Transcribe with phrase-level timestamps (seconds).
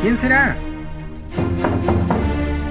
[0.00, 0.56] ¿Quién será?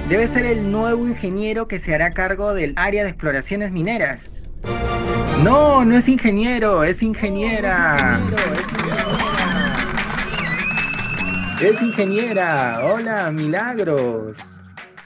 [0.08, 4.56] Debe ser el nuevo ingeniero que se hará cargo del área de exploraciones mineras.
[5.44, 8.18] No, no es ingeniero, es ingeniera.
[8.18, 9.20] es, ingeniera
[11.60, 12.80] es ingeniera.
[12.82, 14.38] Hola, Milagros.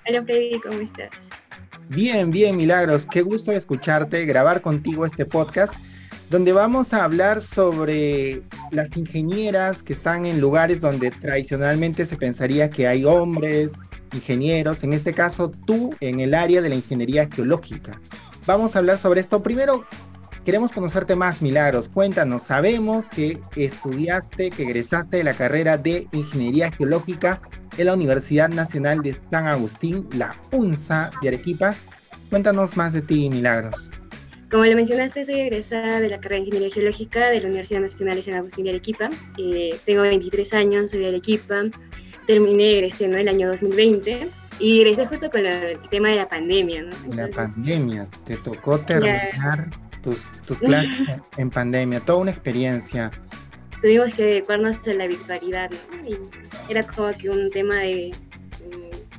[0.09, 1.11] Hola, Freddy, ¿cómo estás?
[1.91, 3.07] Bien, bien, Milagros.
[3.07, 5.75] Qué gusto escucharte, grabar contigo este podcast
[6.35, 8.43] donde vamos a hablar sobre
[8.73, 13.75] las ingenieras que están en lugares donde tradicionalmente se pensaría que hay hombres,
[14.13, 18.01] ingenieros, en este caso tú en el área de la ingeniería geológica.
[18.47, 19.45] Vamos a hablar sobre esto.
[19.45, 19.85] Primero,
[20.45, 21.89] queremos conocerte más, Milagros.
[21.89, 27.41] Cuéntanos, sabemos que estudiaste, que egresaste de la carrera de Ingeniería Geológica
[27.79, 31.77] en la Universidad Nacional de San Agustín, la UNSA de Arequipa.
[32.29, 33.93] Cuéntanos más de ti, Milagros.
[34.51, 38.17] Como lo mencionaste, soy egresada de la carrera de Ingeniería Geológica de la Universidad Nacional
[38.17, 39.11] de San Agustín de Arequipa.
[39.39, 41.63] Eh, tengo 23 años, soy de Arequipa.
[42.27, 46.83] Terminé, egresé el año 2020 y egresé justo con el tema de la pandemia.
[46.83, 47.15] ¿no?
[47.15, 49.71] la pandemia, te tocó terminar
[50.03, 53.11] tus, tus clases en pandemia, toda una experiencia.
[53.81, 56.09] Tuvimos que adecuarnos a la virtualidad, ¿no?
[56.09, 56.19] Y
[56.69, 58.13] era como que un tema de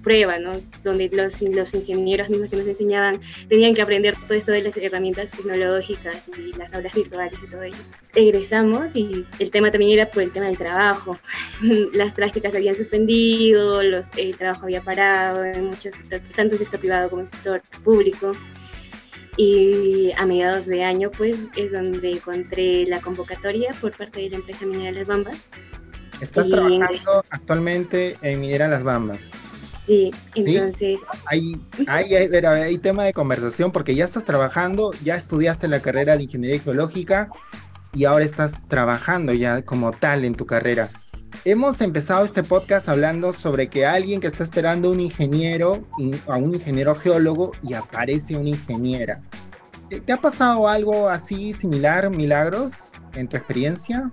[0.05, 0.53] prueba, ¿no?
[0.83, 4.77] Donde los, los ingenieros mismos que nos enseñaban tenían que aprender todo esto de las
[4.77, 7.75] herramientas tecnológicas y las aulas virtuales y todo ello.
[8.13, 11.17] Egresamos y el tema también era por el tema del trabajo.
[11.93, 15.95] Las prácticas habían suspendido, los, el trabajo había parado en muchos
[16.35, 18.33] tanto el sector privado como el sector público.
[19.37, 24.35] Y a mediados de año, pues, es donde encontré la convocatoria por parte de la
[24.37, 25.47] empresa minera Las Bambas.
[26.21, 29.31] ¿Estás trabajando actualmente en Minera Las Bambas?
[29.85, 30.99] Sí, entonces...
[31.25, 36.23] Hay, hay, hay, tema de conversación porque ya estás trabajando, ya estudiaste la carrera de
[36.23, 37.29] Ingeniería Geológica
[37.93, 40.89] y ahora estás trabajando ya como tal en tu carrera.
[41.43, 45.85] Hemos empezado este podcast hablando sobre que alguien que está esperando un ingeniero,
[46.27, 49.21] a un ingeniero geólogo y aparece una ingeniera.
[49.89, 54.09] ¿Te, ha pasado algo así similar, Milagros, en tu experiencia?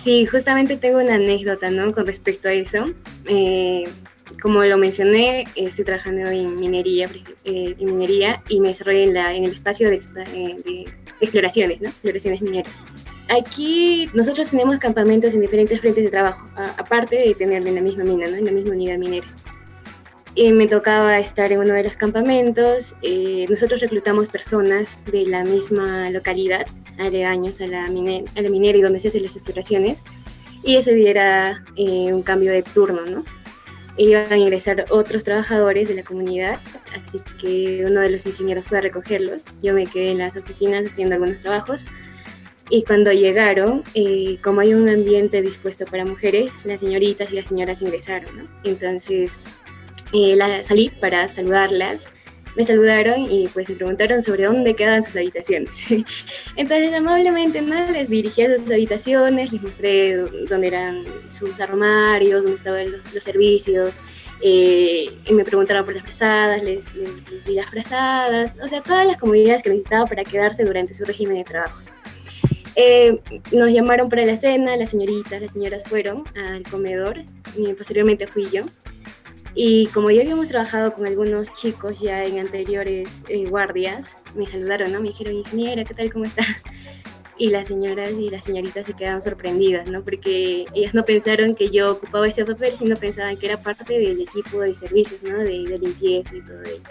[0.00, 1.90] Sí, justamente tengo una anécdota, ¿no?
[1.92, 2.84] Con respecto a eso.
[3.24, 3.84] Eh,
[4.42, 7.08] como lo mencioné, estoy trabajando en minería,
[7.44, 10.00] eh, en minería y me desarrollo en, la, en el espacio de,
[10.34, 10.84] eh,
[11.20, 11.88] exploraciones, ¿no?
[11.88, 12.72] exploraciones mineras.
[13.30, 18.04] Aquí nosotros tenemos campamentos en diferentes frentes de trabajo, aparte de tenerlo en la misma
[18.04, 18.36] mina, ¿no?
[18.36, 19.26] en la misma unidad minera.
[20.34, 22.94] Y me tocaba estar en uno de los campamentos.
[23.02, 26.64] Eh, nosotros reclutamos personas de la misma localidad,
[26.96, 27.88] aledaños a la, a
[28.42, 30.04] la minera y donde se hacen las exploraciones.
[30.62, 33.24] Y ese día era un cambio de turno, ¿no?
[33.98, 36.58] Iban a ingresar otros trabajadores de la comunidad,
[36.94, 39.44] así que uno de los ingenieros fue a recogerlos.
[39.62, 41.84] Yo me quedé en las oficinas haciendo algunos trabajos
[42.70, 47.48] y cuando llegaron, eh, como hay un ambiente dispuesto para mujeres, las señoritas y las
[47.48, 48.44] señoras ingresaron, ¿no?
[48.64, 49.38] Entonces
[50.12, 52.08] eh, la, salí para saludarlas
[52.58, 55.86] me saludaron y pues me preguntaron sobre dónde quedaban sus habitaciones.
[56.56, 57.90] Entonces amablemente ¿no?
[57.92, 63.98] les dirigí a sus habitaciones, les mostré dónde eran sus armarios, dónde estaban los, servicios,
[64.40, 69.06] eh, y me preguntaron por las frazadas, les, les, di las frazadas, o sea, todas
[69.06, 71.80] las comodidades que necesitaba para quedarse durante su régimen de trabajo.
[72.76, 77.24] Eh, nos llamaron para la cena, las señoritas, las señoras fueron al comedor
[77.56, 78.66] y posteriormente fui yo.
[79.60, 84.92] Y como ya habíamos trabajado con algunos chicos ya en anteriores eh, guardias, me saludaron,
[84.92, 85.00] ¿no?
[85.00, 86.12] Me dijeron, ingeniera, ¿qué tal?
[86.12, 86.44] ¿Cómo está?
[87.38, 90.02] Y las señoras y las señoritas se quedaron sorprendidas, ¿no?
[90.02, 94.20] Porque ellas no pensaron que yo ocupaba ese papel, sino pensaban que era parte del
[94.20, 95.38] equipo de servicios, ¿no?
[95.38, 96.82] De, de limpieza y todo ello.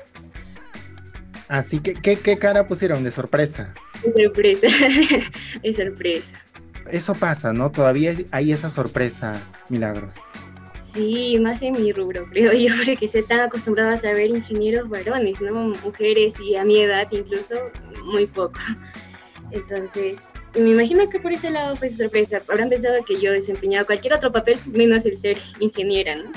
[1.48, 3.74] Así que, ¿qué, ¿qué cara pusieron de sorpresa?
[4.04, 4.68] De sorpresa,
[5.64, 6.42] de sorpresa.
[6.90, 7.72] Eso pasa, ¿no?
[7.72, 10.16] Todavía hay esa sorpresa, Milagros.
[10.94, 15.40] Sí, más en mi rubro, creo yo, porque se están acostumbrados a ver ingenieros varones,
[15.42, 15.54] ¿no?
[15.84, 17.56] Mujeres y a mi edad incluso
[18.04, 18.60] muy poco.
[19.52, 22.42] Entonces, me imagino que por ese lado fue sorpresa.
[22.48, 26.32] Habrán pensado que yo desempeñado cualquier otro papel menos el ser ingeniera, ¿no?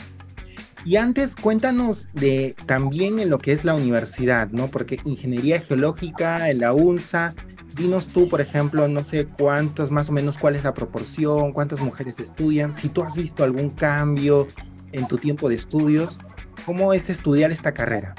[0.84, 4.69] Y antes cuéntanos de también en lo que es la universidad, ¿no?
[4.69, 7.34] Porque ingeniería geológica, en la UNSA,
[7.75, 11.81] dinos tú, por ejemplo, no sé cuántos, más o menos cuál es la proporción, cuántas
[11.81, 14.49] mujeres estudian, si tú has visto algún cambio
[14.93, 16.19] en tu tiempo de estudios,
[16.64, 18.14] ¿cómo es estudiar esta carrera?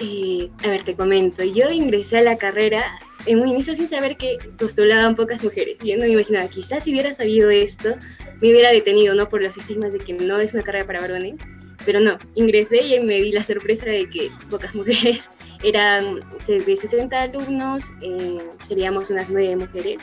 [0.00, 2.84] Eh, a ver, te comento, yo ingresé a la carrera
[3.26, 5.76] en un inicio sin saber que postulaban pocas mujeres.
[5.82, 7.96] Yo no me imaginaba, quizás si hubiera sabido esto,
[8.40, 9.28] me hubiera detenido, ¿no?
[9.28, 11.40] Por los estigmas de que no es una carrera para varones.
[11.84, 15.30] Pero no, ingresé y me di la sorpresa de que pocas mujeres
[15.64, 19.98] Eran de 60 alumnos, eh, seríamos unas nueve mujeres.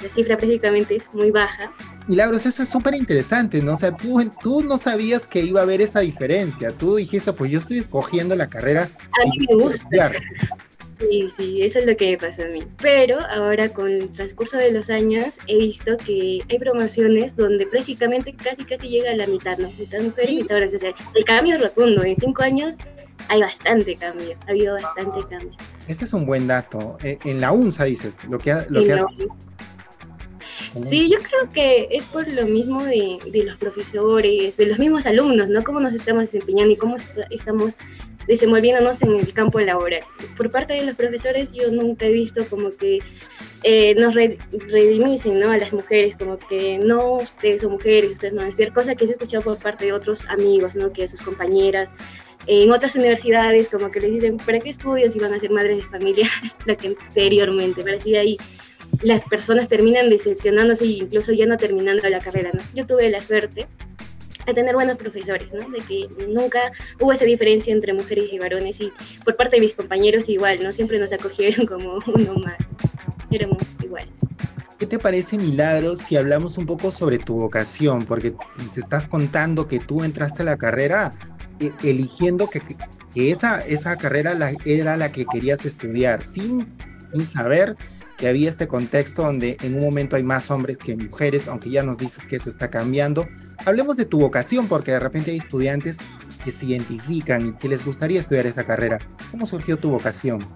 [0.00, 1.72] La cifra prácticamente es muy baja.
[2.06, 3.72] Milagros, eso es súper interesante, ¿no?
[3.72, 6.70] O sea, tú, tú no sabías que iba a haber esa diferencia.
[6.70, 8.90] Tú dijiste, pues yo estoy escogiendo la carrera.
[9.20, 10.12] A mí me gusta.
[11.08, 12.62] Sí, sí, eso es lo que me pasó a mí.
[12.80, 18.34] Pero ahora con el transcurso de los años he visto que hay promociones donde prácticamente
[18.34, 19.70] casi casi llega a la mitad, ¿no?
[19.78, 20.74] Mitad mujeres y mitad hombres.
[20.74, 22.04] O sea, el cambio es rotundo.
[22.04, 22.76] En cinco años
[23.28, 25.50] hay bastante cambio, ha habido bastante cambio.
[25.88, 26.98] Ese es un buen dato.
[27.02, 29.04] E, en la UNSA dices, lo que, lo que
[30.84, 35.04] Sí, yo creo que es por lo mismo de, de, los profesores, de los mismos
[35.06, 35.62] alumnos, ¿no?
[35.62, 36.96] Cómo nos estamos desempeñando y cómo
[37.30, 37.76] estamos
[38.26, 40.02] desenvolviéndonos en el campo laboral.
[40.36, 43.00] Por parte de los profesores yo nunca he visto como que
[43.62, 45.50] eh, nos redimicen ¿no?
[45.50, 48.94] a las mujeres, como que no, ustedes son mujeres, ustedes no van a decir, cosa
[48.94, 50.92] que se ha escuchado por parte de otros amigos, ¿no?
[50.92, 51.90] que sus compañeras
[52.46, 55.76] en otras universidades como que les dicen, ¿para qué estudias si van a ser madres
[55.76, 56.28] de familia?
[56.66, 58.36] la que anteriormente, parecía ahí
[59.00, 62.60] las personas terminan decepcionándose e incluso ya no terminando la carrera, ¿no?
[62.74, 63.66] Yo tuve la suerte
[64.46, 65.48] de tener buenos profesores.
[65.50, 68.92] De que nunca hubo esa diferencia entre mujeres y varones y
[69.24, 70.72] por parte de mis compañeros igual, ¿no?
[70.72, 72.56] Siempre nos acogieron como uno más,
[73.30, 74.12] éramos iguales.
[74.78, 78.04] ¿Qué te parece, Milagro, si hablamos un poco sobre tu vocación?
[78.04, 78.34] Porque
[78.72, 81.12] se estás contando que tú entraste a la carrera
[81.60, 82.60] eh, eligiendo que,
[83.14, 84.34] esa, esa carrera
[84.64, 86.66] era la que querías estudiar, sin,
[87.12, 87.76] sin saber
[88.22, 91.82] que había este contexto donde en un momento hay más hombres que mujeres, aunque ya
[91.82, 93.26] nos dices que eso está cambiando.
[93.66, 95.96] Hablemos de tu vocación, porque de repente hay estudiantes
[96.44, 99.00] que se identifican y que les gustaría estudiar esa carrera.
[99.32, 100.46] ¿Cómo surgió tu vocación?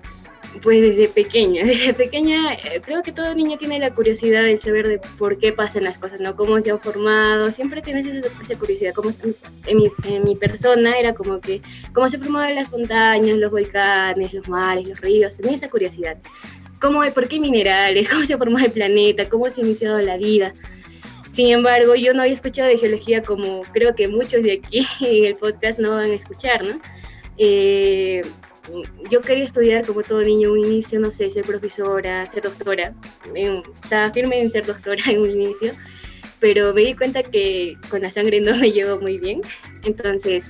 [0.62, 4.86] Pues desde pequeña, desde pequeña eh, creo que todo niño tiene la curiosidad de saber
[4.86, 6.36] de por qué pasan las cosas, ¿no?
[6.36, 9.10] Cómo se han formado, siempre tienes esa, curiosidad, como
[9.66, 14.32] en mi, en mi, persona era como que cómo se formaban las montañas, los volcanes,
[14.32, 16.16] los mares, los ríos, tenía esa curiosidad
[16.80, 20.54] cómo, por qué minerales, cómo se formó el planeta, cómo se ha iniciado la vida.
[21.30, 25.24] Sin embargo, yo no había escuchado de geología como creo que muchos de aquí en
[25.26, 26.80] el podcast no van a escuchar, ¿no?
[27.38, 28.22] Eh,
[29.10, 32.94] yo quería estudiar como todo niño un inicio, no sé, ser profesora, ser doctora.
[33.82, 35.72] estaba firme en ser doctora en un inicio,
[36.40, 39.40] pero me di cuenta que con la sangre no me llevó muy bien.
[39.84, 40.44] Entonces,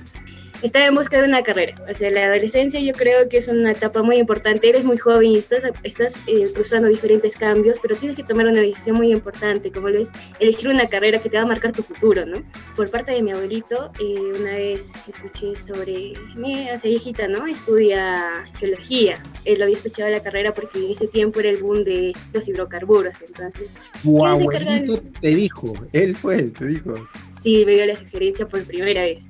[0.61, 1.75] estaba en busca de una carrera.
[1.89, 4.69] O sea, la adolescencia yo creo que es una etapa muy importante.
[4.69, 8.61] Eres muy joven y estás, estás eh, cruzando diferentes cambios, pero tienes que tomar una
[8.61, 10.09] decisión muy importante, como lo es
[10.39, 12.43] elegir una carrera que te va a marcar tu futuro, ¿no?
[12.75, 17.45] Por parte de mi abuelito, eh, una vez escuché sobre, mi hace viejita, ¿no?
[17.45, 19.21] Estudia geología.
[19.45, 22.47] Él lo había escuchado la carrera porque en ese tiempo era el boom de los
[22.47, 23.21] hidrocarburos.
[23.21, 23.69] Entonces,
[24.01, 26.95] tu abuelito te dijo, él fue te dijo.
[27.43, 29.27] Sí, me dio la sugerencia por primera vez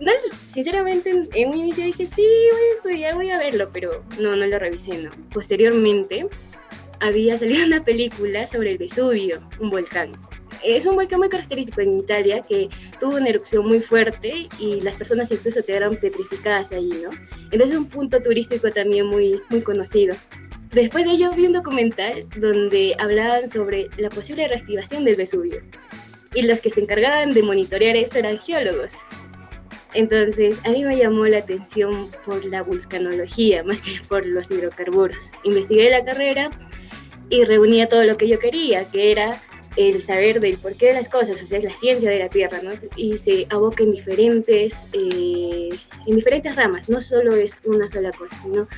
[0.00, 0.12] no,
[0.52, 4.46] sinceramente en, un inicio dije, sí, voy a estudiar, voy a verlo, pero no, no
[4.46, 5.10] lo revisé, ¿no?
[5.32, 6.26] Posteriormente
[7.00, 10.12] había salido una película sobre el Vesubio, un volcán.
[10.62, 12.68] Es un volcán muy característico en Italia que
[13.00, 17.10] tuvo una erupción muy fuerte y las personas incluso quedaron petrificadas ahí, ¿no?
[17.50, 20.14] Entonces es un punto turístico también muy, muy conocido.
[20.72, 25.62] Después de ello vi un documental donde hablaban sobre la posible reactivación del Vesubio
[26.34, 28.92] y los que se encargaban de monitorear esto eran geólogos.
[29.94, 35.30] Entonces, a mí me llamó la atención por la vulcanología, más que por los hidrocarburos.
[35.44, 36.50] Investigué la carrera
[37.30, 39.40] y reunía todo lo que yo quería, que era
[39.76, 42.60] el saber del porqué de las cosas, o sea, es la ciencia de la Tierra,
[42.62, 42.70] ¿no?
[42.96, 45.70] Y se aboca en diferentes, eh,
[46.06, 48.68] en diferentes ramas, no solo es una sola cosa, sino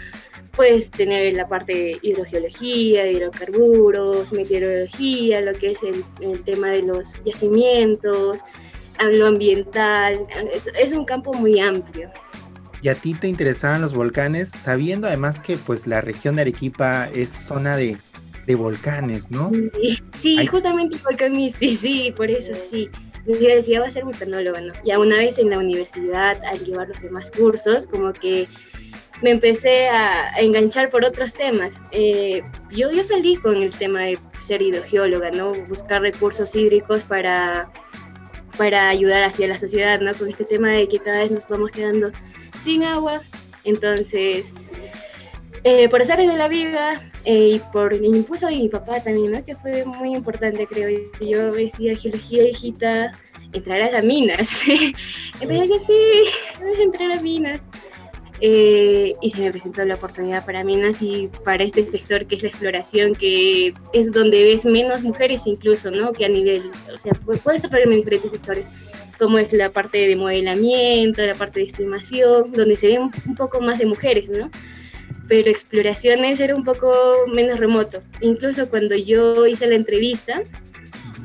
[0.52, 6.82] puedes tener la parte de hidrogeología, hidrocarburos, meteorología, lo que es el, el tema de
[6.82, 8.42] los yacimientos,
[9.04, 12.10] lo ambiental, es, un campo muy amplio.
[12.82, 17.08] ¿Y a ti te interesaban los volcanes, sabiendo además que pues la región de Arequipa
[17.14, 17.96] es zona de,
[18.56, 19.50] volcanes, ¿no?
[20.20, 22.88] Sí, justamente volcán sí, por eso sí.
[23.26, 24.72] Yo decía, va a ser vulcanólogo, ¿no?
[24.84, 28.46] Ya una vez en la universidad, al llevar los demás cursos, como que
[29.22, 31.74] me empecé a, enganchar por otros temas.
[31.90, 35.54] Eh, yo, yo salí con el tema de ser hidrogeóloga, ¿no?
[35.66, 37.70] Buscar recursos hídricos para
[38.56, 40.14] para ayudar hacia la sociedad, ¿no?
[40.14, 42.10] Con este tema de que cada vez nos vamos quedando
[42.62, 43.20] sin agua.
[43.64, 44.54] Entonces,
[45.64, 49.32] eh, por hacer de la vida eh, y por el impulso de mi papá también,
[49.32, 49.44] ¿no?
[49.44, 50.88] Que fue muy importante, creo.
[51.20, 53.18] Yo decía, geología, hijita,
[53.52, 54.48] entrar a las minas.
[55.40, 57.60] Entonces, sí, entrar a minas.
[58.40, 62.42] Eh, y se me presentó la oportunidad para Minas y para este sector que es
[62.42, 66.12] la exploración, que es donde ves menos mujeres incluso, ¿no?
[66.12, 68.66] Que a nivel, o sea, puedes desarrollarme en diferentes sectores,
[69.18, 73.60] como es la parte de modelamiento, la parte de estimación, donde se ven un poco
[73.60, 74.50] más de mujeres, ¿no?
[75.28, 76.92] pero exploraciones era un poco
[77.32, 78.02] menos remoto.
[78.20, 80.42] Incluso cuando yo hice la entrevista,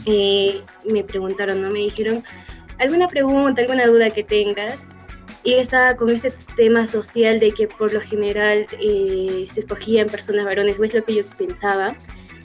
[0.06, 1.70] eh, me preguntaron, ¿no?
[1.70, 2.24] Me dijeron,
[2.80, 4.80] ¿alguna pregunta, alguna duda que tengas?
[5.44, 10.46] Y estaba con este tema social de que por lo general eh, se escogían personas
[10.46, 11.96] varones, o es lo que yo pensaba,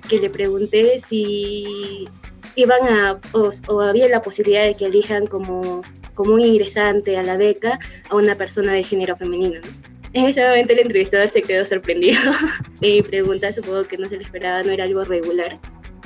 [0.08, 2.08] que le pregunté si
[2.54, 5.82] iban a, o, había la posibilidad de que elijan como,
[6.14, 9.60] como un ingresante a la beca a una persona de género femenino.
[10.14, 12.18] En ese momento el entrevistador se quedó sorprendido.
[12.80, 15.58] Mi pregunta supongo que no se le esperaba, no era algo regular.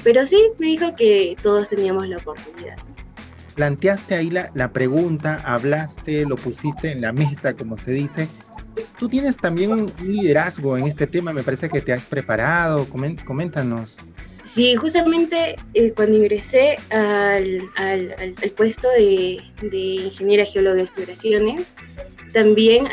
[0.02, 2.76] Pero sí, me dijo que todos teníamos la oportunidad.
[3.54, 8.28] Planteaste ahí la, la pregunta, hablaste, lo pusiste en la mesa, como se dice.
[8.99, 13.99] Tú tienes también un liderazgo en este tema, me parece que te has preparado, coméntanos.
[14.45, 21.75] Sí, justamente eh, cuando ingresé al, al, al, puesto de, de, ingeniera geóloga de exploraciones,
[22.33, 22.87] también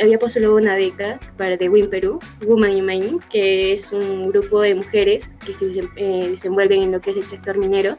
[0.00, 4.60] había postulado una beca para The Win Perú, Woman in Mining, que es un grupo
[4.60, 7.96] de mujeres que se eh, desenvuelven en lo que es el sector minero,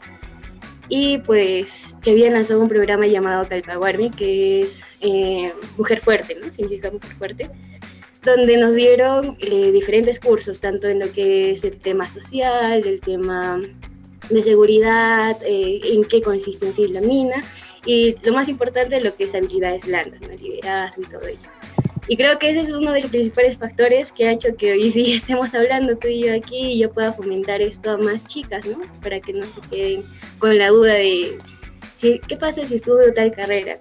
[0.89, 6.51] y pues que habían lanzado un programa llamado Calpaguarmi, que es eh, Mujer Fuerte, ¿no?
[6.51, 7.50] Significa Mujer Fuerte
[8.25, 13.00] donde nos dieron eh, diferentes cursos, tanto en lo que es el tema social, el
[13.00, 13.62] tema
[14.30, 17.44] de seguridad, eh, en qué consiste en sí la mina,
[17.86, 20.30] y lo más importante, lo que es habilidades blandas, ¿no?
[20.30, 21.64] liderazgo y todo ello.
[22.07, 24.91] Y creo que ese es uno de los principales factores que ha hecho que hoy
[24.91, 28.65] sí estemos hablando tú y yo aquí y yo pueda fomentar esto a más chicas,
[28.65, 28.81] ¿no?
[29.01, 30.03] Para que no se queden
[30.39, 31.38] con la duda de,
[31.93, 33.77] si, ¿qué pasa si estudio tal carrera?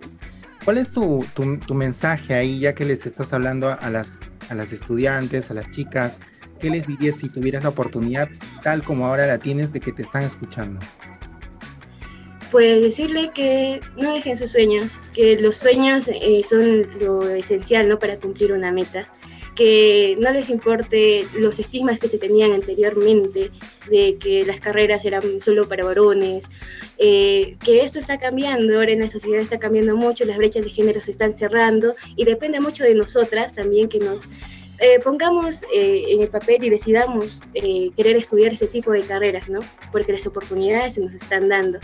[0.64, 4.54] ¿Cuál es tu, tu, tu, mensaje ahí, ya que les estás hablando a las, a
[4.54, 6.20] las estudiantes, a las chicas?
[6.58, 8.28] ¿Qué les dirías si tuvieras la oportunidad,
[8.62, 10.80] tal como ahora la tienes, de que te están escuchando?
[12.54, 17.98] Pues decirle que no dejen sus sueños, que los sueños eh, son lo esencial ¿no?
[17.98, 19.08] para cumplir una meta
[19.56, 23.50] que no les importe los estigmas que se tenían anteriormente
[23.90, 26.48] de que las carreras eran solo para varones,
[26.98, 30.70] eh, que esto está cambiando, ahora en la sociedad está cambiando mucho, las brechas de
[30.70, 34.28] género se están cerrando y depende mucho de nosotras también que nos
[34.78, 39.60] eh, pongamos eh, en el papel y decidamos querer estudiar ese tipo de carreras, ¿no?
[39.92, 41.78] Porque las oportunidades se nos están dando.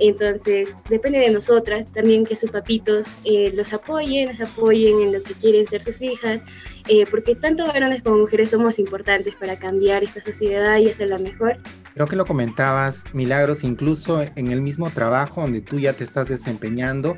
[0.00, 5.22] Entonces, depende de nosotras también que sus papitos eh, los apoyen, los apoyen en lo
[5.22, 6.42] que quieren ser sus hijas,
[6.88, 11.58] eh, porque tanto varones como mujeres somos importantes para cambiar esta sociedad y hacerla mejor.
[11.94, 16.28] Creo que lo comentabas, Milagros, incluso en el mismo trabajo donde tú ya te estás
[16.28, 17.16] desempeñando,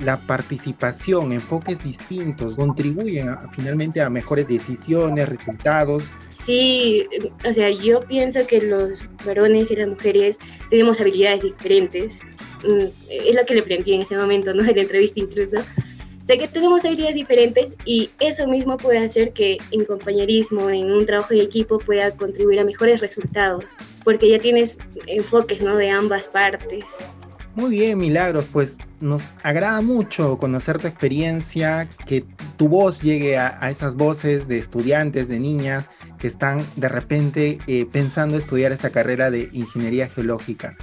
[0.00, 6.12] la participación, enfoques distintos, contribuyen finalmente a mejores decisiones, resultados.
[6.32, 7.06] Sí,
[7.46, 10.38] o sea, yo pienso que los varones y las mujeres
[10.70, 12.20] tenemos habilidades diferentes.
[12.64, 14.50] Mm, es lo que le planteé en ese momento.
[14.72, 15.56] En la entrevista incluso.
[16.24, 21.04] Sé que tenemos habilidades diferentes y eso mismo puede hacer que en compañerismo, en un
[21.04, 23.64] trabajo en equipo, pueda contribuir a mejores resultados,
[24.04, 25.76] porque ya tienes enfoques, ¿no?
[25.76, 26.84] De ambas partes.
[27.54, 32.24] Muy bien, Milagros, pues nos agrada mucho conocer tu experiencia, que
[32.56, 37.86] tu voz llegue a, esas voces de estudiantes, de niñas que están de repente eh,
[37.92, 40.76] pensando estudiar esta carrera de ingeniería geológica.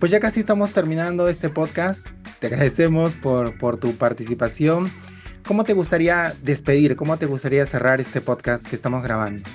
[0.00, 2.08] Pues ya casi estamos terminando este podcast.
[2.40, 4.90] Te agradecemos por, por tu participación.
[5.46, 6.96] ¿Cómo te gustaría despedir?
[6.96, 9.48] ¿Cómo te gustaría cerrar este podcast que estamos grabando?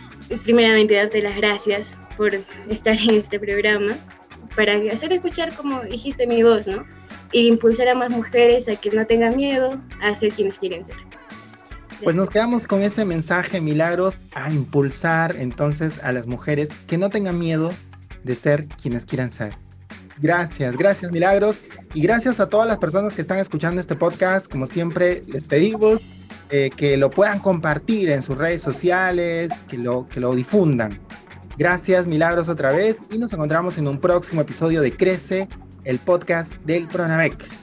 [0.44, 2.34] Primeramente, darte las gracias por
[2.70, 3.96] estar en este programa
[4.56, 6.86] para hacer escuchar, como dijiste, mi voz, ¿no?
[7.32, 10.96] Y impulsar a más mujeres a que no tengan miedo a ser quienes quieren ser.
[12.04, 17.10] Pues nos quedamos con ese mensaje, Milagros, a impulsar entonces a las mujeres que no
[17.10, 17.72] tengan miedo
[18.24, 19.56] de ser quienes quieran ser.
[20.22, 21.62] Gracias, gracias Milagros
[21.94, 24.52] y gracias a todas las personas que están escuchando este podcast.
[24.52, 26.02] Como siempre, les pedimos
[26.50, 31.00] eh, que lo puedan compartir en sus redes sociales, que lo, que lo difundan.
[31.58, 33.04] Gracias, Milagros, otra vez.
[33.12, 35.48] Y nos encontramos en un próximo episodio de Crece,
[35.84, 37.63] el podcast del Pronavec.